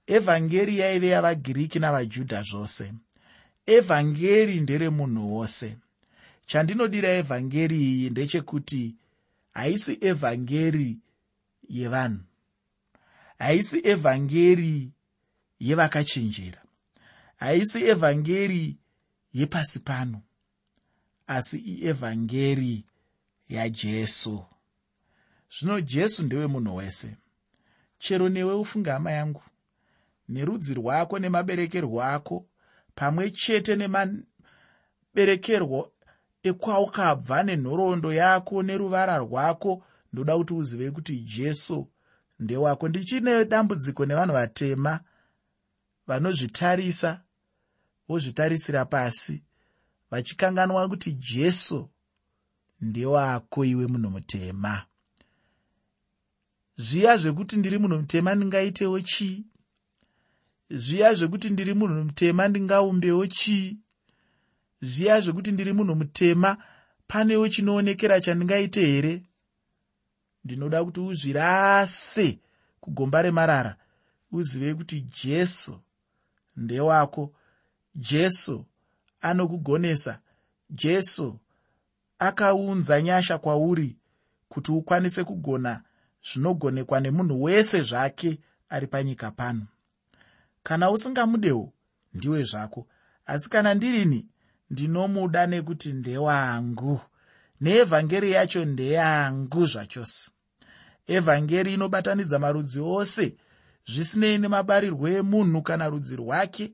Evhangeri 0.07 0.79
yaive 0.79 1.09
yavagiriki 1.09 1.79
navajudha 1.79 2.43
zvose. 2.43 2.93
Evhangeri 3.67 4.61
nderemunhu 4.61 5.35
wose. 5.35 5.77
Chandinodira 6.47 7.09
evhangeri 7.09 7.79
iyi 7.91 8.11
ndechekuti 8.11 8.95
haisi 9.53 9.99
evhangeri 10.01 10.99
yevanhu. 11.69 12.25
Haisi 13.39 13.79
evhangeri 13.93 14.91
yevakachenjera. 15.61 16.63
Haisi 17.37 17.79
evhangeri 17.93 18.77
yepasi 19.33 19.81
pano. 19.81 20.23
Asi 21.27 21.59
ievhangeri 21.59 22.85
yajesu 23.49 24.47
zvino 25.51 25.81
jesu 25.81 26.25
ndewe 26.25 26.47
munhu 26.47 26.77
wese. 26.77 27.17
Chero 27.99 28.29
newe 28.29 28.55
ufunge 28.55 28.91
hama 28.91 29.11
yangu. 29.11 29.43
Nerudzi 30.29 30.75
rwako 30.75 31.19
nemaberekerwo 31.19 32.03
ako 32.03 32.47
pamwe 32.95 33.31
chete 33.31 33.77
nemaberekerwo 33.77 35.93
ekwaukabva 36.43 37.43
nenhoroondo 37.43 38.13
yako 38.13 38.63
neruvara 38.63 39.19
rwako 39.19 39.85
ndoda 40.13 40.37
kuti 40.37 40.55
uzive 40.55 40.91
kuti 40.91 41.19
jesu 41.19 41.89
ndewako. 42.41 42.89
Ndichine 42.89 43.45
dambudziko 43.45 44.07
nevanhu 44.07 44.35
vatema 44.35 45.01
vanozvitarisa 46.07 47.21
vozvitarisira 48.09 48.85
pasi 48.85 49.43
vachikanganwa 50.11 50.89
kuti 50.89 51.13
jesu 51.13 51.91
ndewako 52.81 53.65
iwe 53.65 53.87
munhu 53.87 54.11
mutema 54.11 54.87
zviya 56.77 57.17
zvekuti 57.17 57.57
ndiri 57.57 57.79
munhu 57.79 57.99
mutema 57.99 58.35
ndingaitewo 58.35 59.01
chii? 59.01 59.45
Zviya 60.71 61.15
zvekuti 61.15 61.51
ndiri 61.51 61.75
munhu 61.75 62.05
mutema 62.05 62.49
ndingaumbewo 62.49 63.27
chii? 63.27 63.79
Zviya 64.83 65.21
zvekuti 65.21 65.53
ndiri 65.53 65.73
munhu 65.73 65.95
mutema 65.95 66.57
panewo 67.07 67.49
chinoonekera 67.49 68.21
chandingaite 68.21 68.87
here? 68.87 69.23
Ndinoda 70.45 70.85
kuti 70.85 71.01
uzvirase 71.01 72.39
kugomba 72.81 73.23
remarara 73.23 73.77
uzive 74.33 74.75
kuti 74.75 75.01
jesu 75.01 75.81
ndewako. 76.57 77.33
Jesu 77.95 78.67
anokugonesa. 79.21 80.21
Jesu 80.71 81.39
akaunza 82.19 83.03
nyasha 83.03 83.39
kwauri 83.39 83.97
kuti 84.49 84.73
ukwanise 84.73 85.25
kugona 85.25 85.83
zvinogonekwa 86.27 87.01
nemunhu 87.01 87.43
wese 87.43 87.83
zvake 87.83 88.39
ari 88.69 88.87
panyika 88.87 89.31
pano. 89.31 89.67
Kana 90.63 90.91
usingamudewo 90.91 91.73
ndiwe 92.15 92.45
zvako. 92.45 92.87
Asi 93.27 93.51
kana 93.51 93.75
ndirini 93.75 94.27
ndinomuda 94.71 95.47
nekuti 95.47 95.93
ndewangu. 95.93 97.01
Neevhangeri 97.61 98.33
yacho 98.33 98.65
ndeyangu 98.65 99.67
zvachose. 99.67 100.31
Evhangeri 101.07 101.75
inobatanidza 101.75 102.39
marudzi 102.39 102.81
ose. 102.81 103.37
Zvisinei 103.87 104.39
nemabarirwo 104.39 105.09
emunhu 105.09 105.63
kana 105.63 105.89
rudzi 105.89 106.17
rwake. 106.17 106.73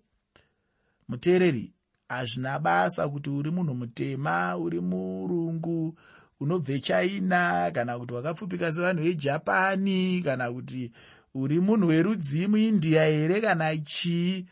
Muteereri 1.08 1.74
hazvina 2.08 2.58
basa 2.58 3.08
kuti 3.08 3.30
uri 3.30 3.50
munhu 3.50 3.74
mutema 3.74 4.56
uri 4.56 4.80
murungu 4.80 5.98
unobve 6.40 6.80
china 6.80 7.70
kana 7.74 7.98
kuti 7.98 8.14
wakapfupika 8.14 8.72
sevanhu 8.72 9.02
vejapani 9.02 10.22
kana 10.22 10.52
kuti 10.52 10.92
uri 11.34 11.60
munhu 11.60 11.88
werudzi 11.88 12.46
muindia 12.46 13.04
here 13.04 13.40
kana 13.40 13.76
chii 13.76 14.46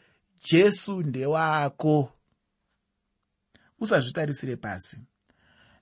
jesu 0.51 1.03
ndewako. 1.03 2.13
Usazvitarisire 3.81 4.57
pasi. 4.57 5.01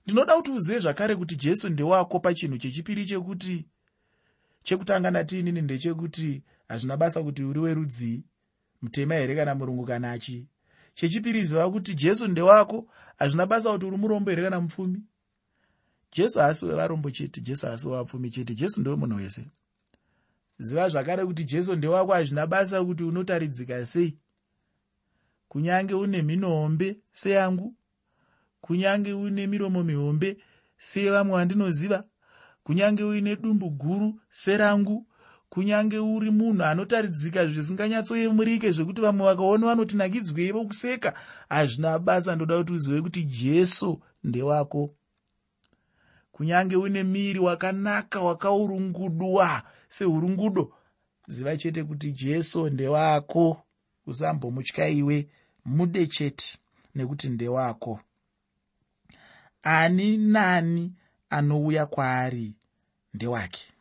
Ndinoda 0.05 0.35
kuti 0.35 0.51
uzive 0.51 0.79
zvakare 0.79 1.15
kuti 1.15 1.35
jesu 1.35 1.69
ndewako 1.69 2.19
pachinhu 2.19 2.57
chechipiri 2.57 3.05
chekuti 3.05 3.65
chekutanga 4.63 5.11
natiinini 5.11 5.61
ndechekuti 5.61 6.43
hazvina 6.67 6.97
basa 6.97 7.23
kuti 7.23 7.43
uri 7.43 7.59
werudzii 7.59 8.23
mutema 8.81 9.15
here 9.15 9.35
kana 9.35 9.55
murungu 9.55 9.85
kana 9.85 10.19
chii 10.19 10.47
chechipiri 10.93 11.43
ziva 11.43 11.71
kuti 11.71 11.93
jesu 11.93 12.27
ndewako 12.27 12.87
hazvina 13.17 13.45
basa 13.45 13.71
kuti 13.71 13.85
uri 13.85 13.97
murombo 13.97 14.29
here 14.31 14.43
kana 14.43 14.61
mupfumi 14.61 15.01
jesu 16.11 16.39
haasi 16.39 16.65
wevarombo 16.65 17.11
chete 17.11 17.41
jesu 17.41 17.67
haasi 17.67 17.87
wevapfumi 17.87 18.29
chete 18.31 18.55
jesu 18.55 18.81
ndewe 18.81 18.95
munhu 18.95 19.15
wese. 19.17 19.47
Ziva 20.59 20.89
zvakare 20.89 21.25
kuti 21.25 21.43
jesu 21.43 21.75
ndewako 21.75 22.13
hazvina 22.13 22.47
basa 22.47 22.83
kuti 22.85 23.03
unotaridzika 23.03 23.85
sei. 23.85 24.17
Kunyange 25.47 25.93
une 25.93 26.21
mhino 26.21 26.49
hombe 26.49 26.99
seyangu 27.11 27.75
kunyange 28.61 29.13
uine 29.13 29.47
miromo 29.47 29.83
mihombe 29.83 30.37
sevamwe 30.77 31.35
vandinoziva 31.37 32.03
kunyange 32.63 33.03
uine 33.03 33.35
dumbu 33.35 33.69
guru 33.69 34.19
serangu 34.29 35.07
kunyange 35.49 35.99
uri 35.99 36.31
munhu 36.31 36.63
anotaridzika 36.63 37.47
zvisinganyatsoyemurike 37.47 38.71
zvekuti 38.71 39.01
vamwe 39.01 39.25
vakaona 39.25 39.67
vanotinakidzwei 39.67 40.51
vokuseka 40.51 41.13
hazvina 41.49 41.99
basa. 41.99 42.35
Ndoda 42.35 42.57
kuti 42.57 42.73
uzive 42.73 43.01
kuti 43.01 43.23
jesu 43.23 44.01
ndewako 44.23 44.96
kunyange 46.37 46.75
une 46.75 47.03
miri 47.03 47.39
wakanaka 47.39 48.21
wakaurungudwa 48.21 49.63
seurungudo 49.89 50.73
ziva 51.27 51.57
chete 51.57 51.83
kuti 51.83 52.11
jesu 52.11 52.69
ndewako. 52.69 53.63
Usambomutya 54.05 55.25
mude 55.65 56.07
chete 56.07 56.57
nekuti 56.95 57.29
ndewako. 57.29 57.99
Ani 59.63 60.17
nani 60.17 60.93
anouya 61.29 61.85
kwaari 61.85 62.55
ndewake? 63.13 63.73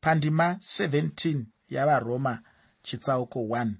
Pandima 0.00 0.52
17 0.52 1.44
yavaroma 1.70 2.42
chitsauko 2.82 3.40
1 3.40 3.70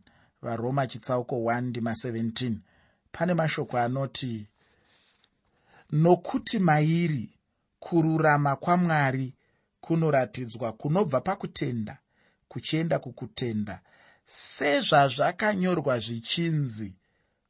varoma 0.42 0.86
chitsauko 0.86 1.36
1 1.36 1.60
ndima 1.60 1.92
17 1.92 2.54
pane 3.12 3.34
mashoko 3.34 3.78
anoti 3.78 4.46
nokuti 5.92 6.58
mairi 6.58 7.39
kururama 7.80 8.56
kwamwari 8.56 9.34
kunoratidzwa 9.80 10.72
kunobva 10.72 11.20
pakutenda 11.20 11.98
kuchienda 12.48 12.98
kukutenda 12.98 13.80
sezvazvakanyorwa 14.24 15.98
zvichinzi 15.98 16.94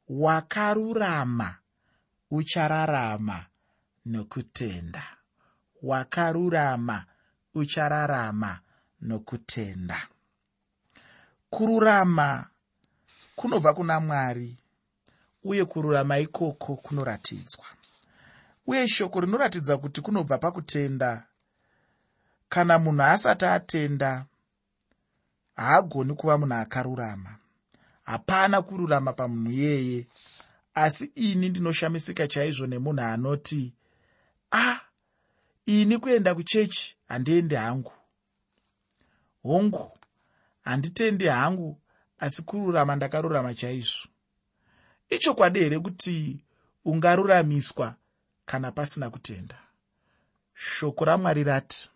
wakarurama 0.09 1.55
uchararama 2.31 3.45
nokutenda. 4.05 5.03
Wakarurama 5.83 7.05
uchararama 7.53 8.59
nokutenda. 9.01 10.07
Kururama 11.49 12.47
kunobva 13.35 13.73
kuna 13.73 13.99
mwari 13.99 14.57
uye 15.43 15.65
kururama 15.65 16.19
ikoko 16.19 16.75
kunoratidzwa 16.75 17.65
uye 18.71 18.87
shoko 18.87 19.21
rinoratidza 19.21 19.77
kuti 19.77 20.01
kunobva 20.01 20.37
pakutenda. 20.37 21.27
Kana 22.49 22.79
munhu 22.79 23.03
asati 23.03 23.45
atenda 23.45 24.25
haagoni 25.55 26.13
kuva 26.13 26.37
munhu 26.37 26.53
akarurama. 26.55 27.31
Hapana 28.03 28.61
kururama 28.61 29.13
pamunhu 29.13 29.51
iyeye. 29.51 30.07
Asi 30.73 31.05
ini 31.15 31.49
ndinoshamisika 31.49 32.27
chaizvo 32.27 32.67
nemunhu 32.67 33.01
anoti 33.01 33.73
a 34.51 34.71
ah, 34.71 34.79
ini 35.65 35.97
kuenda 35.97 36.35
kuchechi 36.35 36.95
handiendi 37.07 37.55
hangu. 37.55 37.91
Hongu 39.43 39.97
handitendi 40.61 41.27
hangu 41.27 41.77
asi 42.19 42.41
kururama 42.41 42.95
ndakarurama 42.95 43.53
chaizvo. 43.55 44.07
Ichokwadi 45.09 45.59
here 45.59 45.79
kuti 45.79 46.39
ungaruramiswa 46.85 47.95
kana 48.45 48.71
pasina 48.71 49.09
kutenda. 49.09 49.57
Shoko 50.53 51.05
ramwari 51.05 51.43
rati 51.43 51.89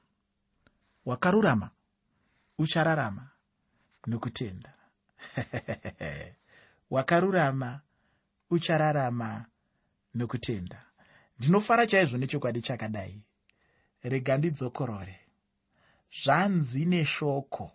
wakarurama 1.06 1.70
uchararama 2.58 3.28
nokutenda. 4.08 4.74
Wakarurama 6.92 7.82
uchararama 8.50 9.46
nokutenda. 10.14 10.84
Ndinofara 11.40 11.88
chaizvo 11.88 12.18
nechokwadi 12.18 12.62
chakadai. 12.62 13.24
Rega 14.04 14.38
ndidzokorore 14.38 15.20
zvanzi 16.24 16.86
neshoko. 16.86 17.72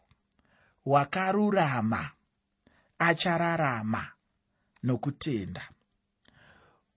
Wakarurama 0.87 2.11
achararama 2.99 4.13
nokutenda. 4.83 5.69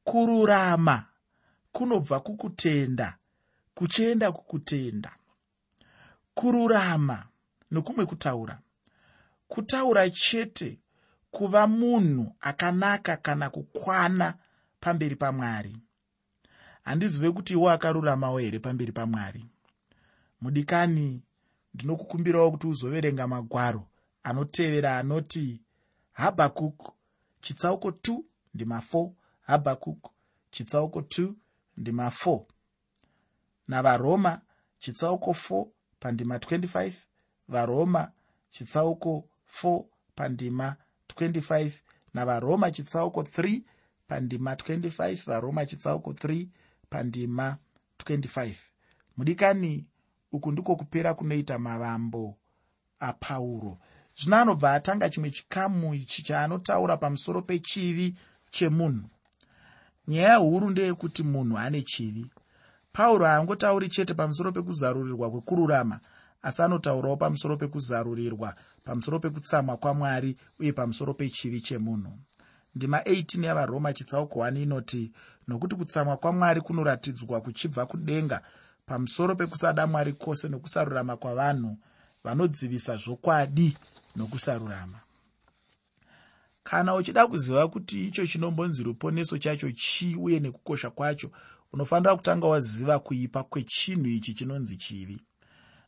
Kururama 0.04 1.06
kunobva 1.74 2.20
kukutenda 2.20 3.18
kuchienda 3.76 4.32
kukutenda. 4.32 5.12
Kururama 6.34 7.28
nokumwe 7.72 8.06
kutaura. 8.06 8.60
Kutaura 9.48 10.10
chete 10.10 10.80
kuva 11.32 11.68
munhu 11.68 12.36
akanaka 12.42 13.18
kana 13.18 13.50
kukwana 13.50 14.34
pamberi 14.80 15.16
pamwari. 15.16 15.78
Handizive 16.84 17.32
kuti 17.32 17.54
iwo 17.54 17.70
akaruramawo 17.72 18.38
here 18.40 18.60
pamberi 18.60 18.92
pamwari. 18.92 19.46
Mudikani 20.42 21.22
ndinokukumbirawo 21.74 22.52
kuti 22.52 22.68
uzoverenga 22.68 23.28
magwaro 23.28 23.88
anotevera 24.24 24.98
anoti 24.98 25.62
habhakuk 26.14 26.94
chitsauko 27.42 27.90
2 27.90 28.20
ndima 28.54 28.82
4 28.94 29.12
habhakuk 29.42 30.12
chitsauko 30.52 31.00
2 31.00 31.34
ndima 31.78 32.08
4 32.10 32.46
navaroma 33.68 34.42
chitsauko 34.80 35.32
4 35.32 35.66
pandima 36.00 36.38
25 36.38 36.94
varoma 37.48 38.12
chitsauko 38.50 39.30
4 39.64 39.84
pandima 40.16 40.76
25 41.18 41.72
navaroma 42.14 42.72
chitsauko 42.72 43.22
3 43.22 43.62
pandima 44.08 44.54
25 44.54 45.26
varoma 45.26 45.66
chitsauko 45.66 46.12
3 46.12 46.48
pandima 46.90 47.58
25 48.00 48.54
mudikani 49.18 49.88
uku 50.32 50.52
ndiko 50.52 50.76
kupera 50.76 51.14
kunoita 51.14 51.60
mavambo 51.60 52.38
apauro 53.00 53.78
zvino 54.18 54.38
anobva 54.38 54.74
atanga 54.74 55.10
chimwe 55.10 55.30
chikamu 55.32 55.96
ichi 55.96 56.24
chaanotaura 56.24 56.98
pamusoro 56.98 57.42
pechivi 57.42 58.18
chemunhu 58.52 59.10
nyaya 60.08 60.36
huru 60.36 60.70
ndeyekuti 60.70 61.24
munhu 61.24 61.58
ane 61.58 61.82
chivi. 61.82 62.26
Pauro 62.94 63.26
haangotauri 63.26 63.90
chete 63.90 64.14
pamusoro 64.14 64.52
pekuzarurirwa 64.52 65.32
kwekururama 65.32 66.00
asi 66.42 66.62
anotaurawo 66.62 67.18
pamusoro 67.18 67.58
pekuzarurirwa 67.58 68.54
pamusoro 68.84 69.20
pekutsamwa 69.20 69.78
kwamwari 69.78 70.36
uye 70.60 70.72
pamusoro 70.74 71.14
pechivi 71.14 71.62
chemunhu. 71.62 72.12
Ndima 72.76 73.00
18 73.00 73.46
yavaroma 73.46 73.94
chitsauko 73.94 74.40
1 74.40 74.62
inoti 74.62 75.12
nokuti 75.48 75.76
kutsamwa 75.76 76.18
kwamwari 76.18 76.62
kunoratidzwa 76.62 77.42
kuchibva 77.42 77.86
kudenga 77.86 78.42
pamusoro 78.86 79.36
pekusada 79.36 79.88
mwari 79.88 80.14
kwose 80.14 80.50
nokusarurama 80.50 81.18
kwavanhu 81.18 81.78
vanodzivisa 82.24 82.98
zvokwadi 82.98 83.78
nokusarurama 84.16 85.00
kana 86.64 86.96
uchida 86.96 87.28
kuziva 87.28 87.68
kuti 87.68 88.08
icho 88.08 88.28
chinombonzi 88.28 88.84
ruponeso 88.84 89.38
chacho 89.38 89.72
chii 89.72 90.16
uye 90.16 90.40
nekukosha 90.40 90.90
kwacho 90.90 91.32
unofanira 91.74 92.16
kutanga 92.16 92.48
waziva 92.48 93.00
kuipa 93.00 93.44
kwechinhu 93.44 94.08
ichi 94.08 94.34
chinonzi 94.34 94.78
chivi. 94.78 95.22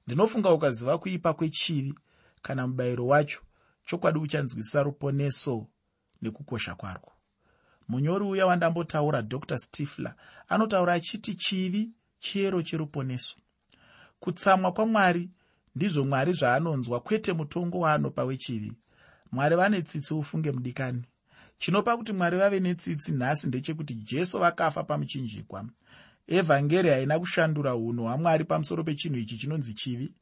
Ndinofunga 0.08 0.52
ukaziva 0.52 0.98
kuipa 0.98 1.34
kwechivi 1.34 1.94
kana 2.42 2.68
mubayiro 2.68 3.08
wacho 3.08 3.42
chokwadi 3.86 4.20
uchanzwisisa 4.20 4.84
ruponeso 4.84 5.68
nekukosha 6.22 6.76
kwarwo 6.76 7.12
munyori 7.88 8.26
uya 8.26 8.46
wandambotaura 8.46 9.22
dr 9.22 9.58
stifler 9.58 10.16
anotaura 10.48 10.94
achiti 10.94 11.36
chivi 11.36 11.90
chiyero 12.20 12.62
cheruponeso. 12.62 13.36
Kutsamwa 14.20 14.72
kwamwari 14.72 15.30
ndizvo 15.76 16.06
mwari 16.06 16.34
zvaanonzwa 16.34 17.00
kwete 17.00 17.34
mutongo 17.34 17.80
waanopa 17.80 18.24
wechivi 18.24 18.74
mwari 19.32 19.56
vane 19.56 19.82
tsitsi 19.82 20.14
ufunge 20.14 20.52
mudikani. 20.52 21.04
Chinopa 21.58 21.98
kuti 21.98 22.14
mwari 22.14 22.38
vave 22.38 22.60
netsitsi 22.60 23.12
nhasi 23.14 23.48
ndechekuti 23.48 23.94
jesu 23.96 24.40
vakafa 24.40 24.84
pamuchinjikwa. 24.84 25.66
Evhangeri 26.28 26.90
haina 26.90 27.20
kushandura 27.20 27.76
unhu 27.76 28.04
hwamwari 28.04 28.44
pamusoro 28.46 28.84
pechinhu 28.84 29.18
ichi 29.20 29.38
chinonzi 29.38 29.74
chivi. 29.74 30.14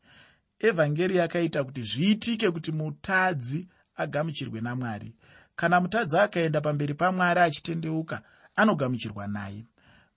Evhangeri 0.59 1.15
yakaita 1.17 1.63
kuti 1.63 1.83
zviitike 1.83 2.51
kuti 2.51 2.71
mutadzi 2.71 3.67
agamuchirwe 3.95 4.61
namwari. 4.61 5.15
Kana 5.55 5.81
mutadzi 5.81 6.17
akaenda 6.17 6.61
pamberi 6.61 6.93
pamwari 6.93 7.39
achitendeuka 7.39 8.21
anogamuchirwa 8.55 9.27
naye. 9.27 9.65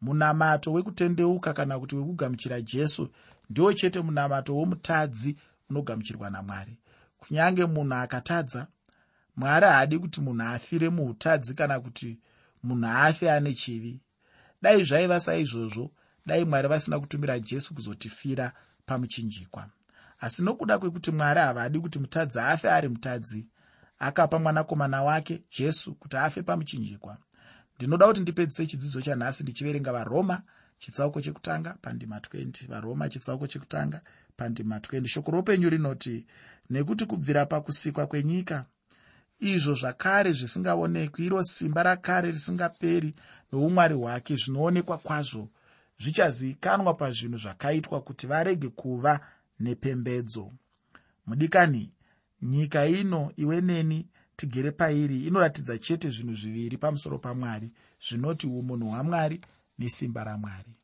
Munamato 0.01 0.73
wekutendeuka 0.73 1.53
kana 1.53 1.79
kuti 1.79 1.97
wekugamuchira 1.97 2.61
jesu 2.61 3.09
ndiwo 3.51 3.73
chete 3.73 4.01
munamato 4.01 4.57
womutadzi 4.57 5.37
unogamuchirwa 5.71 6.31
namwari. 6.31 6.79
Kunyange 7.19 7.65
munhu 7.67 7.95
akatadza 7.95 8.67
mwari 9.37 9.67
haadi 9.67 9.99
kuti 9.99 10.21
munhu 10.21 10.43
afire 10.43 10.89
muutadzi 10.89 11.55
kana 11.55 11.81
kuti 11.81 12.19
munhu 12.63 12.87
afe 12.87 13.31
ane 13.31 13.55
chivi. 13.55 14.01
Dai 14.63 14.85
zvaiva 14.85 15.21
saizvozvo 15.21 15.91
dai 16.27 16.45
mwari 16.45 16.69
vasina 16.69 17.01
kutumira 17.01 17.39
jesu 17.39 17.75
kuzotifira 17.75 18.53
pamuchinjikwa. 18.87 19.69
Asi 20.21 20.45
nokuda 20.45 20.79
kwekuti 20.79 21.11
mwari 21.13 21.41
havadi 21.41 21.81
kuti 21.81 21.99
mutadzi 21.99 22.39
afe 22.41 22.71
ari 22.71 22.89
mutadzi 22.89 23.47
akapa 23.99 24.39
mwanakomana 24.39 25.03
wake 25.03 25.43
jesu 25.59 25.95
kuti 25.95 26.17
afe 26.17 26.43
pamuchinjikwa 26.43 27.19
ndinoda 27.77 28.07
kuti 28.07 28.21
ndipedzise 28.21 28.67
chidzidzo 28.67 29.03
chanhasi 29.03 29.43
ndichiverenga 29.43 29.93
varoma 29.93 30.43
chitsauko 30.79 31.21
chekutanga 31.21 31.77
pandima 31.83 32.19
20 32.19 32.69
varoma 32.69 33.09
chitsauko 33.09 33.47
chekutanga 33.47 34.01
pandima 34.37 34.79
20 34.79 35.07
shoko 35.07 35.31
roupenyu 35.31 35.71
rinoti 35.71 36.27
nekuti 36.71 37.07
kubvira 37.07 37.47
pakusikwa 37.47 38.07
kwenyika 38.07 38.65
izvo 39.41 39.75
zvakare 39.75 40.33
zvisingaonekwi. 40.33 41.27
Iro 41.27 41.43
simba 41.43 41.83
rakare 41.83 42.31
risingaperi 42.31 43.15
noumwari 43.53 43.95
hwake 43.95 44.37
zvinoonekwa 44.37 44.99
kwazvo 44.99 45.49
zvichazivikanwa 45.99 46.95
pazvinhu 46.95 47.39
zvakaitwa 47.39 48.01
kuti 48.01 48.27
varege 48.27 48.69
kuva 48.69 49.21
nepembedzo. 49.61 50.53
Mudikani 51.27 51.93
nyika 52.43 52.87
ino 52.87 53.33
iwe 53.37 53.61
neni 53.61 54.09
tigere 54.37 54.71
pairi. 54.71 55.27
Inoratidza 55.27 55.79
chete 55.79 56.11
zvinhu 56.11 56.35
zviviri 56.35 56.77
pamusoro 56.79 57.19
pamwari 57.19 57.73
zvinoti 58.09 58.47
umunhu 58.47 58.89
hwamwari 58.89 59.41
nesimba 59.79 60.25
ramwari. 60.25 60.75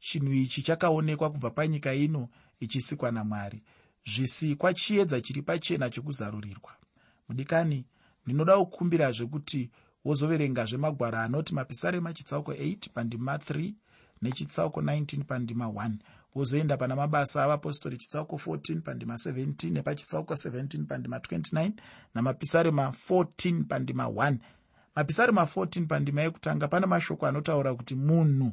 Chinhu 0.00 0.32
ichi 0.32 0.62
chakaonekwa 0.62 1.30
kubva 1.30 1.50
panyika 1.50 1.94
ino 1.94 2.28
ichisikwa 2.60 3.12
namwari. 3.12 3.62
Zvisikwa 4.06 4.74
chiedza 4.74 5.20
chiri 5.20 5.42
pachena 5.42 5.90
chokuzarurirwa. 5.90 6.72
Mudikani 7.28 7.86
ndinoda 8.26 8.56
kukumbirazve 8.58 9.26
kuti 9.26 9.70
wozoverengazve 10.04 10.76
magwaro 10.76 11.18
anoti 11.18 11.54
mapisarema 11.54 12.12
chitsauko 12.12 12.52
8 12.52 12.90
pandima 12.94 13.36
3 13.36 13.72
nechitsauko 14.22 14.80
19 14.80 15.24
pandima 15.24 15.66
1 15.66 15.92
wozoenda 16.34 16.76
pana 16.76 16.96
mabasa 16.96 17.44
avapostori 17.44 17.96
chitsauko 17.96 18.36
14 18.36 18.80
pandima 18.80 19.14
17 19.14 19.70
nepachitsauko 19.70 20.34
17 20.34 20.84
pandima 20.84 21.18
29 21.18 21.72
namapisarema 22.14 22.94
14 23.08 23.64
pandima 23.64 24.04
1 24.04 24.36
mapisarema 24.94 25.42
14 25.42 25.86
pandima 25.86 26.22
yekutanga 26.22 26.68
pane 26.68 26.86
mashoko 26.86 27.26
anotaura 27.26 27.74
kuti 27.74 27.94
munhu 27.94 28.52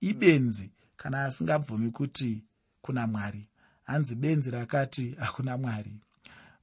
ibenzi 0.00 0.70
kana 0.96 1.24
asingabvumi 1.24 1.90
kuti 1.90 2.44
kuna 2.82 3.06
mwari. 3.06 3.48
Hanzi 3.84 4.14
benzi 4.16 4.50
rakati 4.50 5.14
hakuna 5.18 5.58
mwari. 5.58 5.96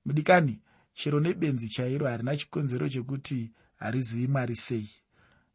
Mudikani 0.06 0.60
chero 1.00 1.20
nebenzi 1.20 1.70
chairo 1.70 2.08
harina 2.08 2.38
chikonzero 2.38 2.90
chekuti 2.90 3.52
harizivi 3.76 4.28
mwari 4.28 4.56
sei. 4.56 4.90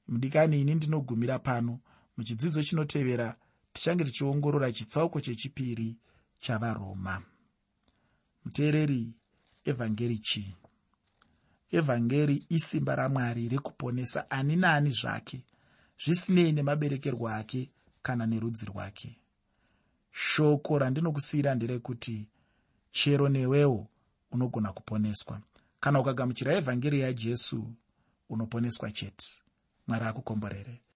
Mudikani 0.08 0.60
ini 0.60 0.74
ndinogumira 0.74 1.38
pano 1.38 1.80
muchidzidzo 2.16 2.62
chinotevera 2.62 3.36
tichange 3.72 4.04
tichiongorora 4.04 4.72
chitsauko 4.72 5.20
chechipiri 5.20 5.96
chavaroma. 6.40 7.22
Muteereri 8.44 9.12
evhangeri 9.64 10.18
chii? 10.18 10.56
Evhangeri 11.70 12.46
isimba 12.48 12.96
ramwari 12.96 13.48
rekuponesa 13.48 14.30
ani 14.30 14.56
naani 14.56 14.90
zvake 14.90 15.44
zvisinei 16.04 16.52
nemaberekerwo 16.52 17.28
ake 17.28 17.70
kana 18.02 18.26
nerudzi 18.26 18.66
rwake. 18.66 19.18
Shoko 20.10 20.78
randinokusiyira 20.78 21.54
nderekuti 21.54 22.28
chero 22.92 23.28
newewo 23.28 23.88
unogona 24.34 24.72
kuponeswa. 24.72 25.40
Kana 25.80 26.00
ukagamuchira 26.00 26.54
evhangeri 26.54 27.00
yajesu 27.00 27.64
unoponeswa 28.30 28.90
chete. 28.90 29.26
Mwari 29.86 30.04
akukomborere 30.06 30.80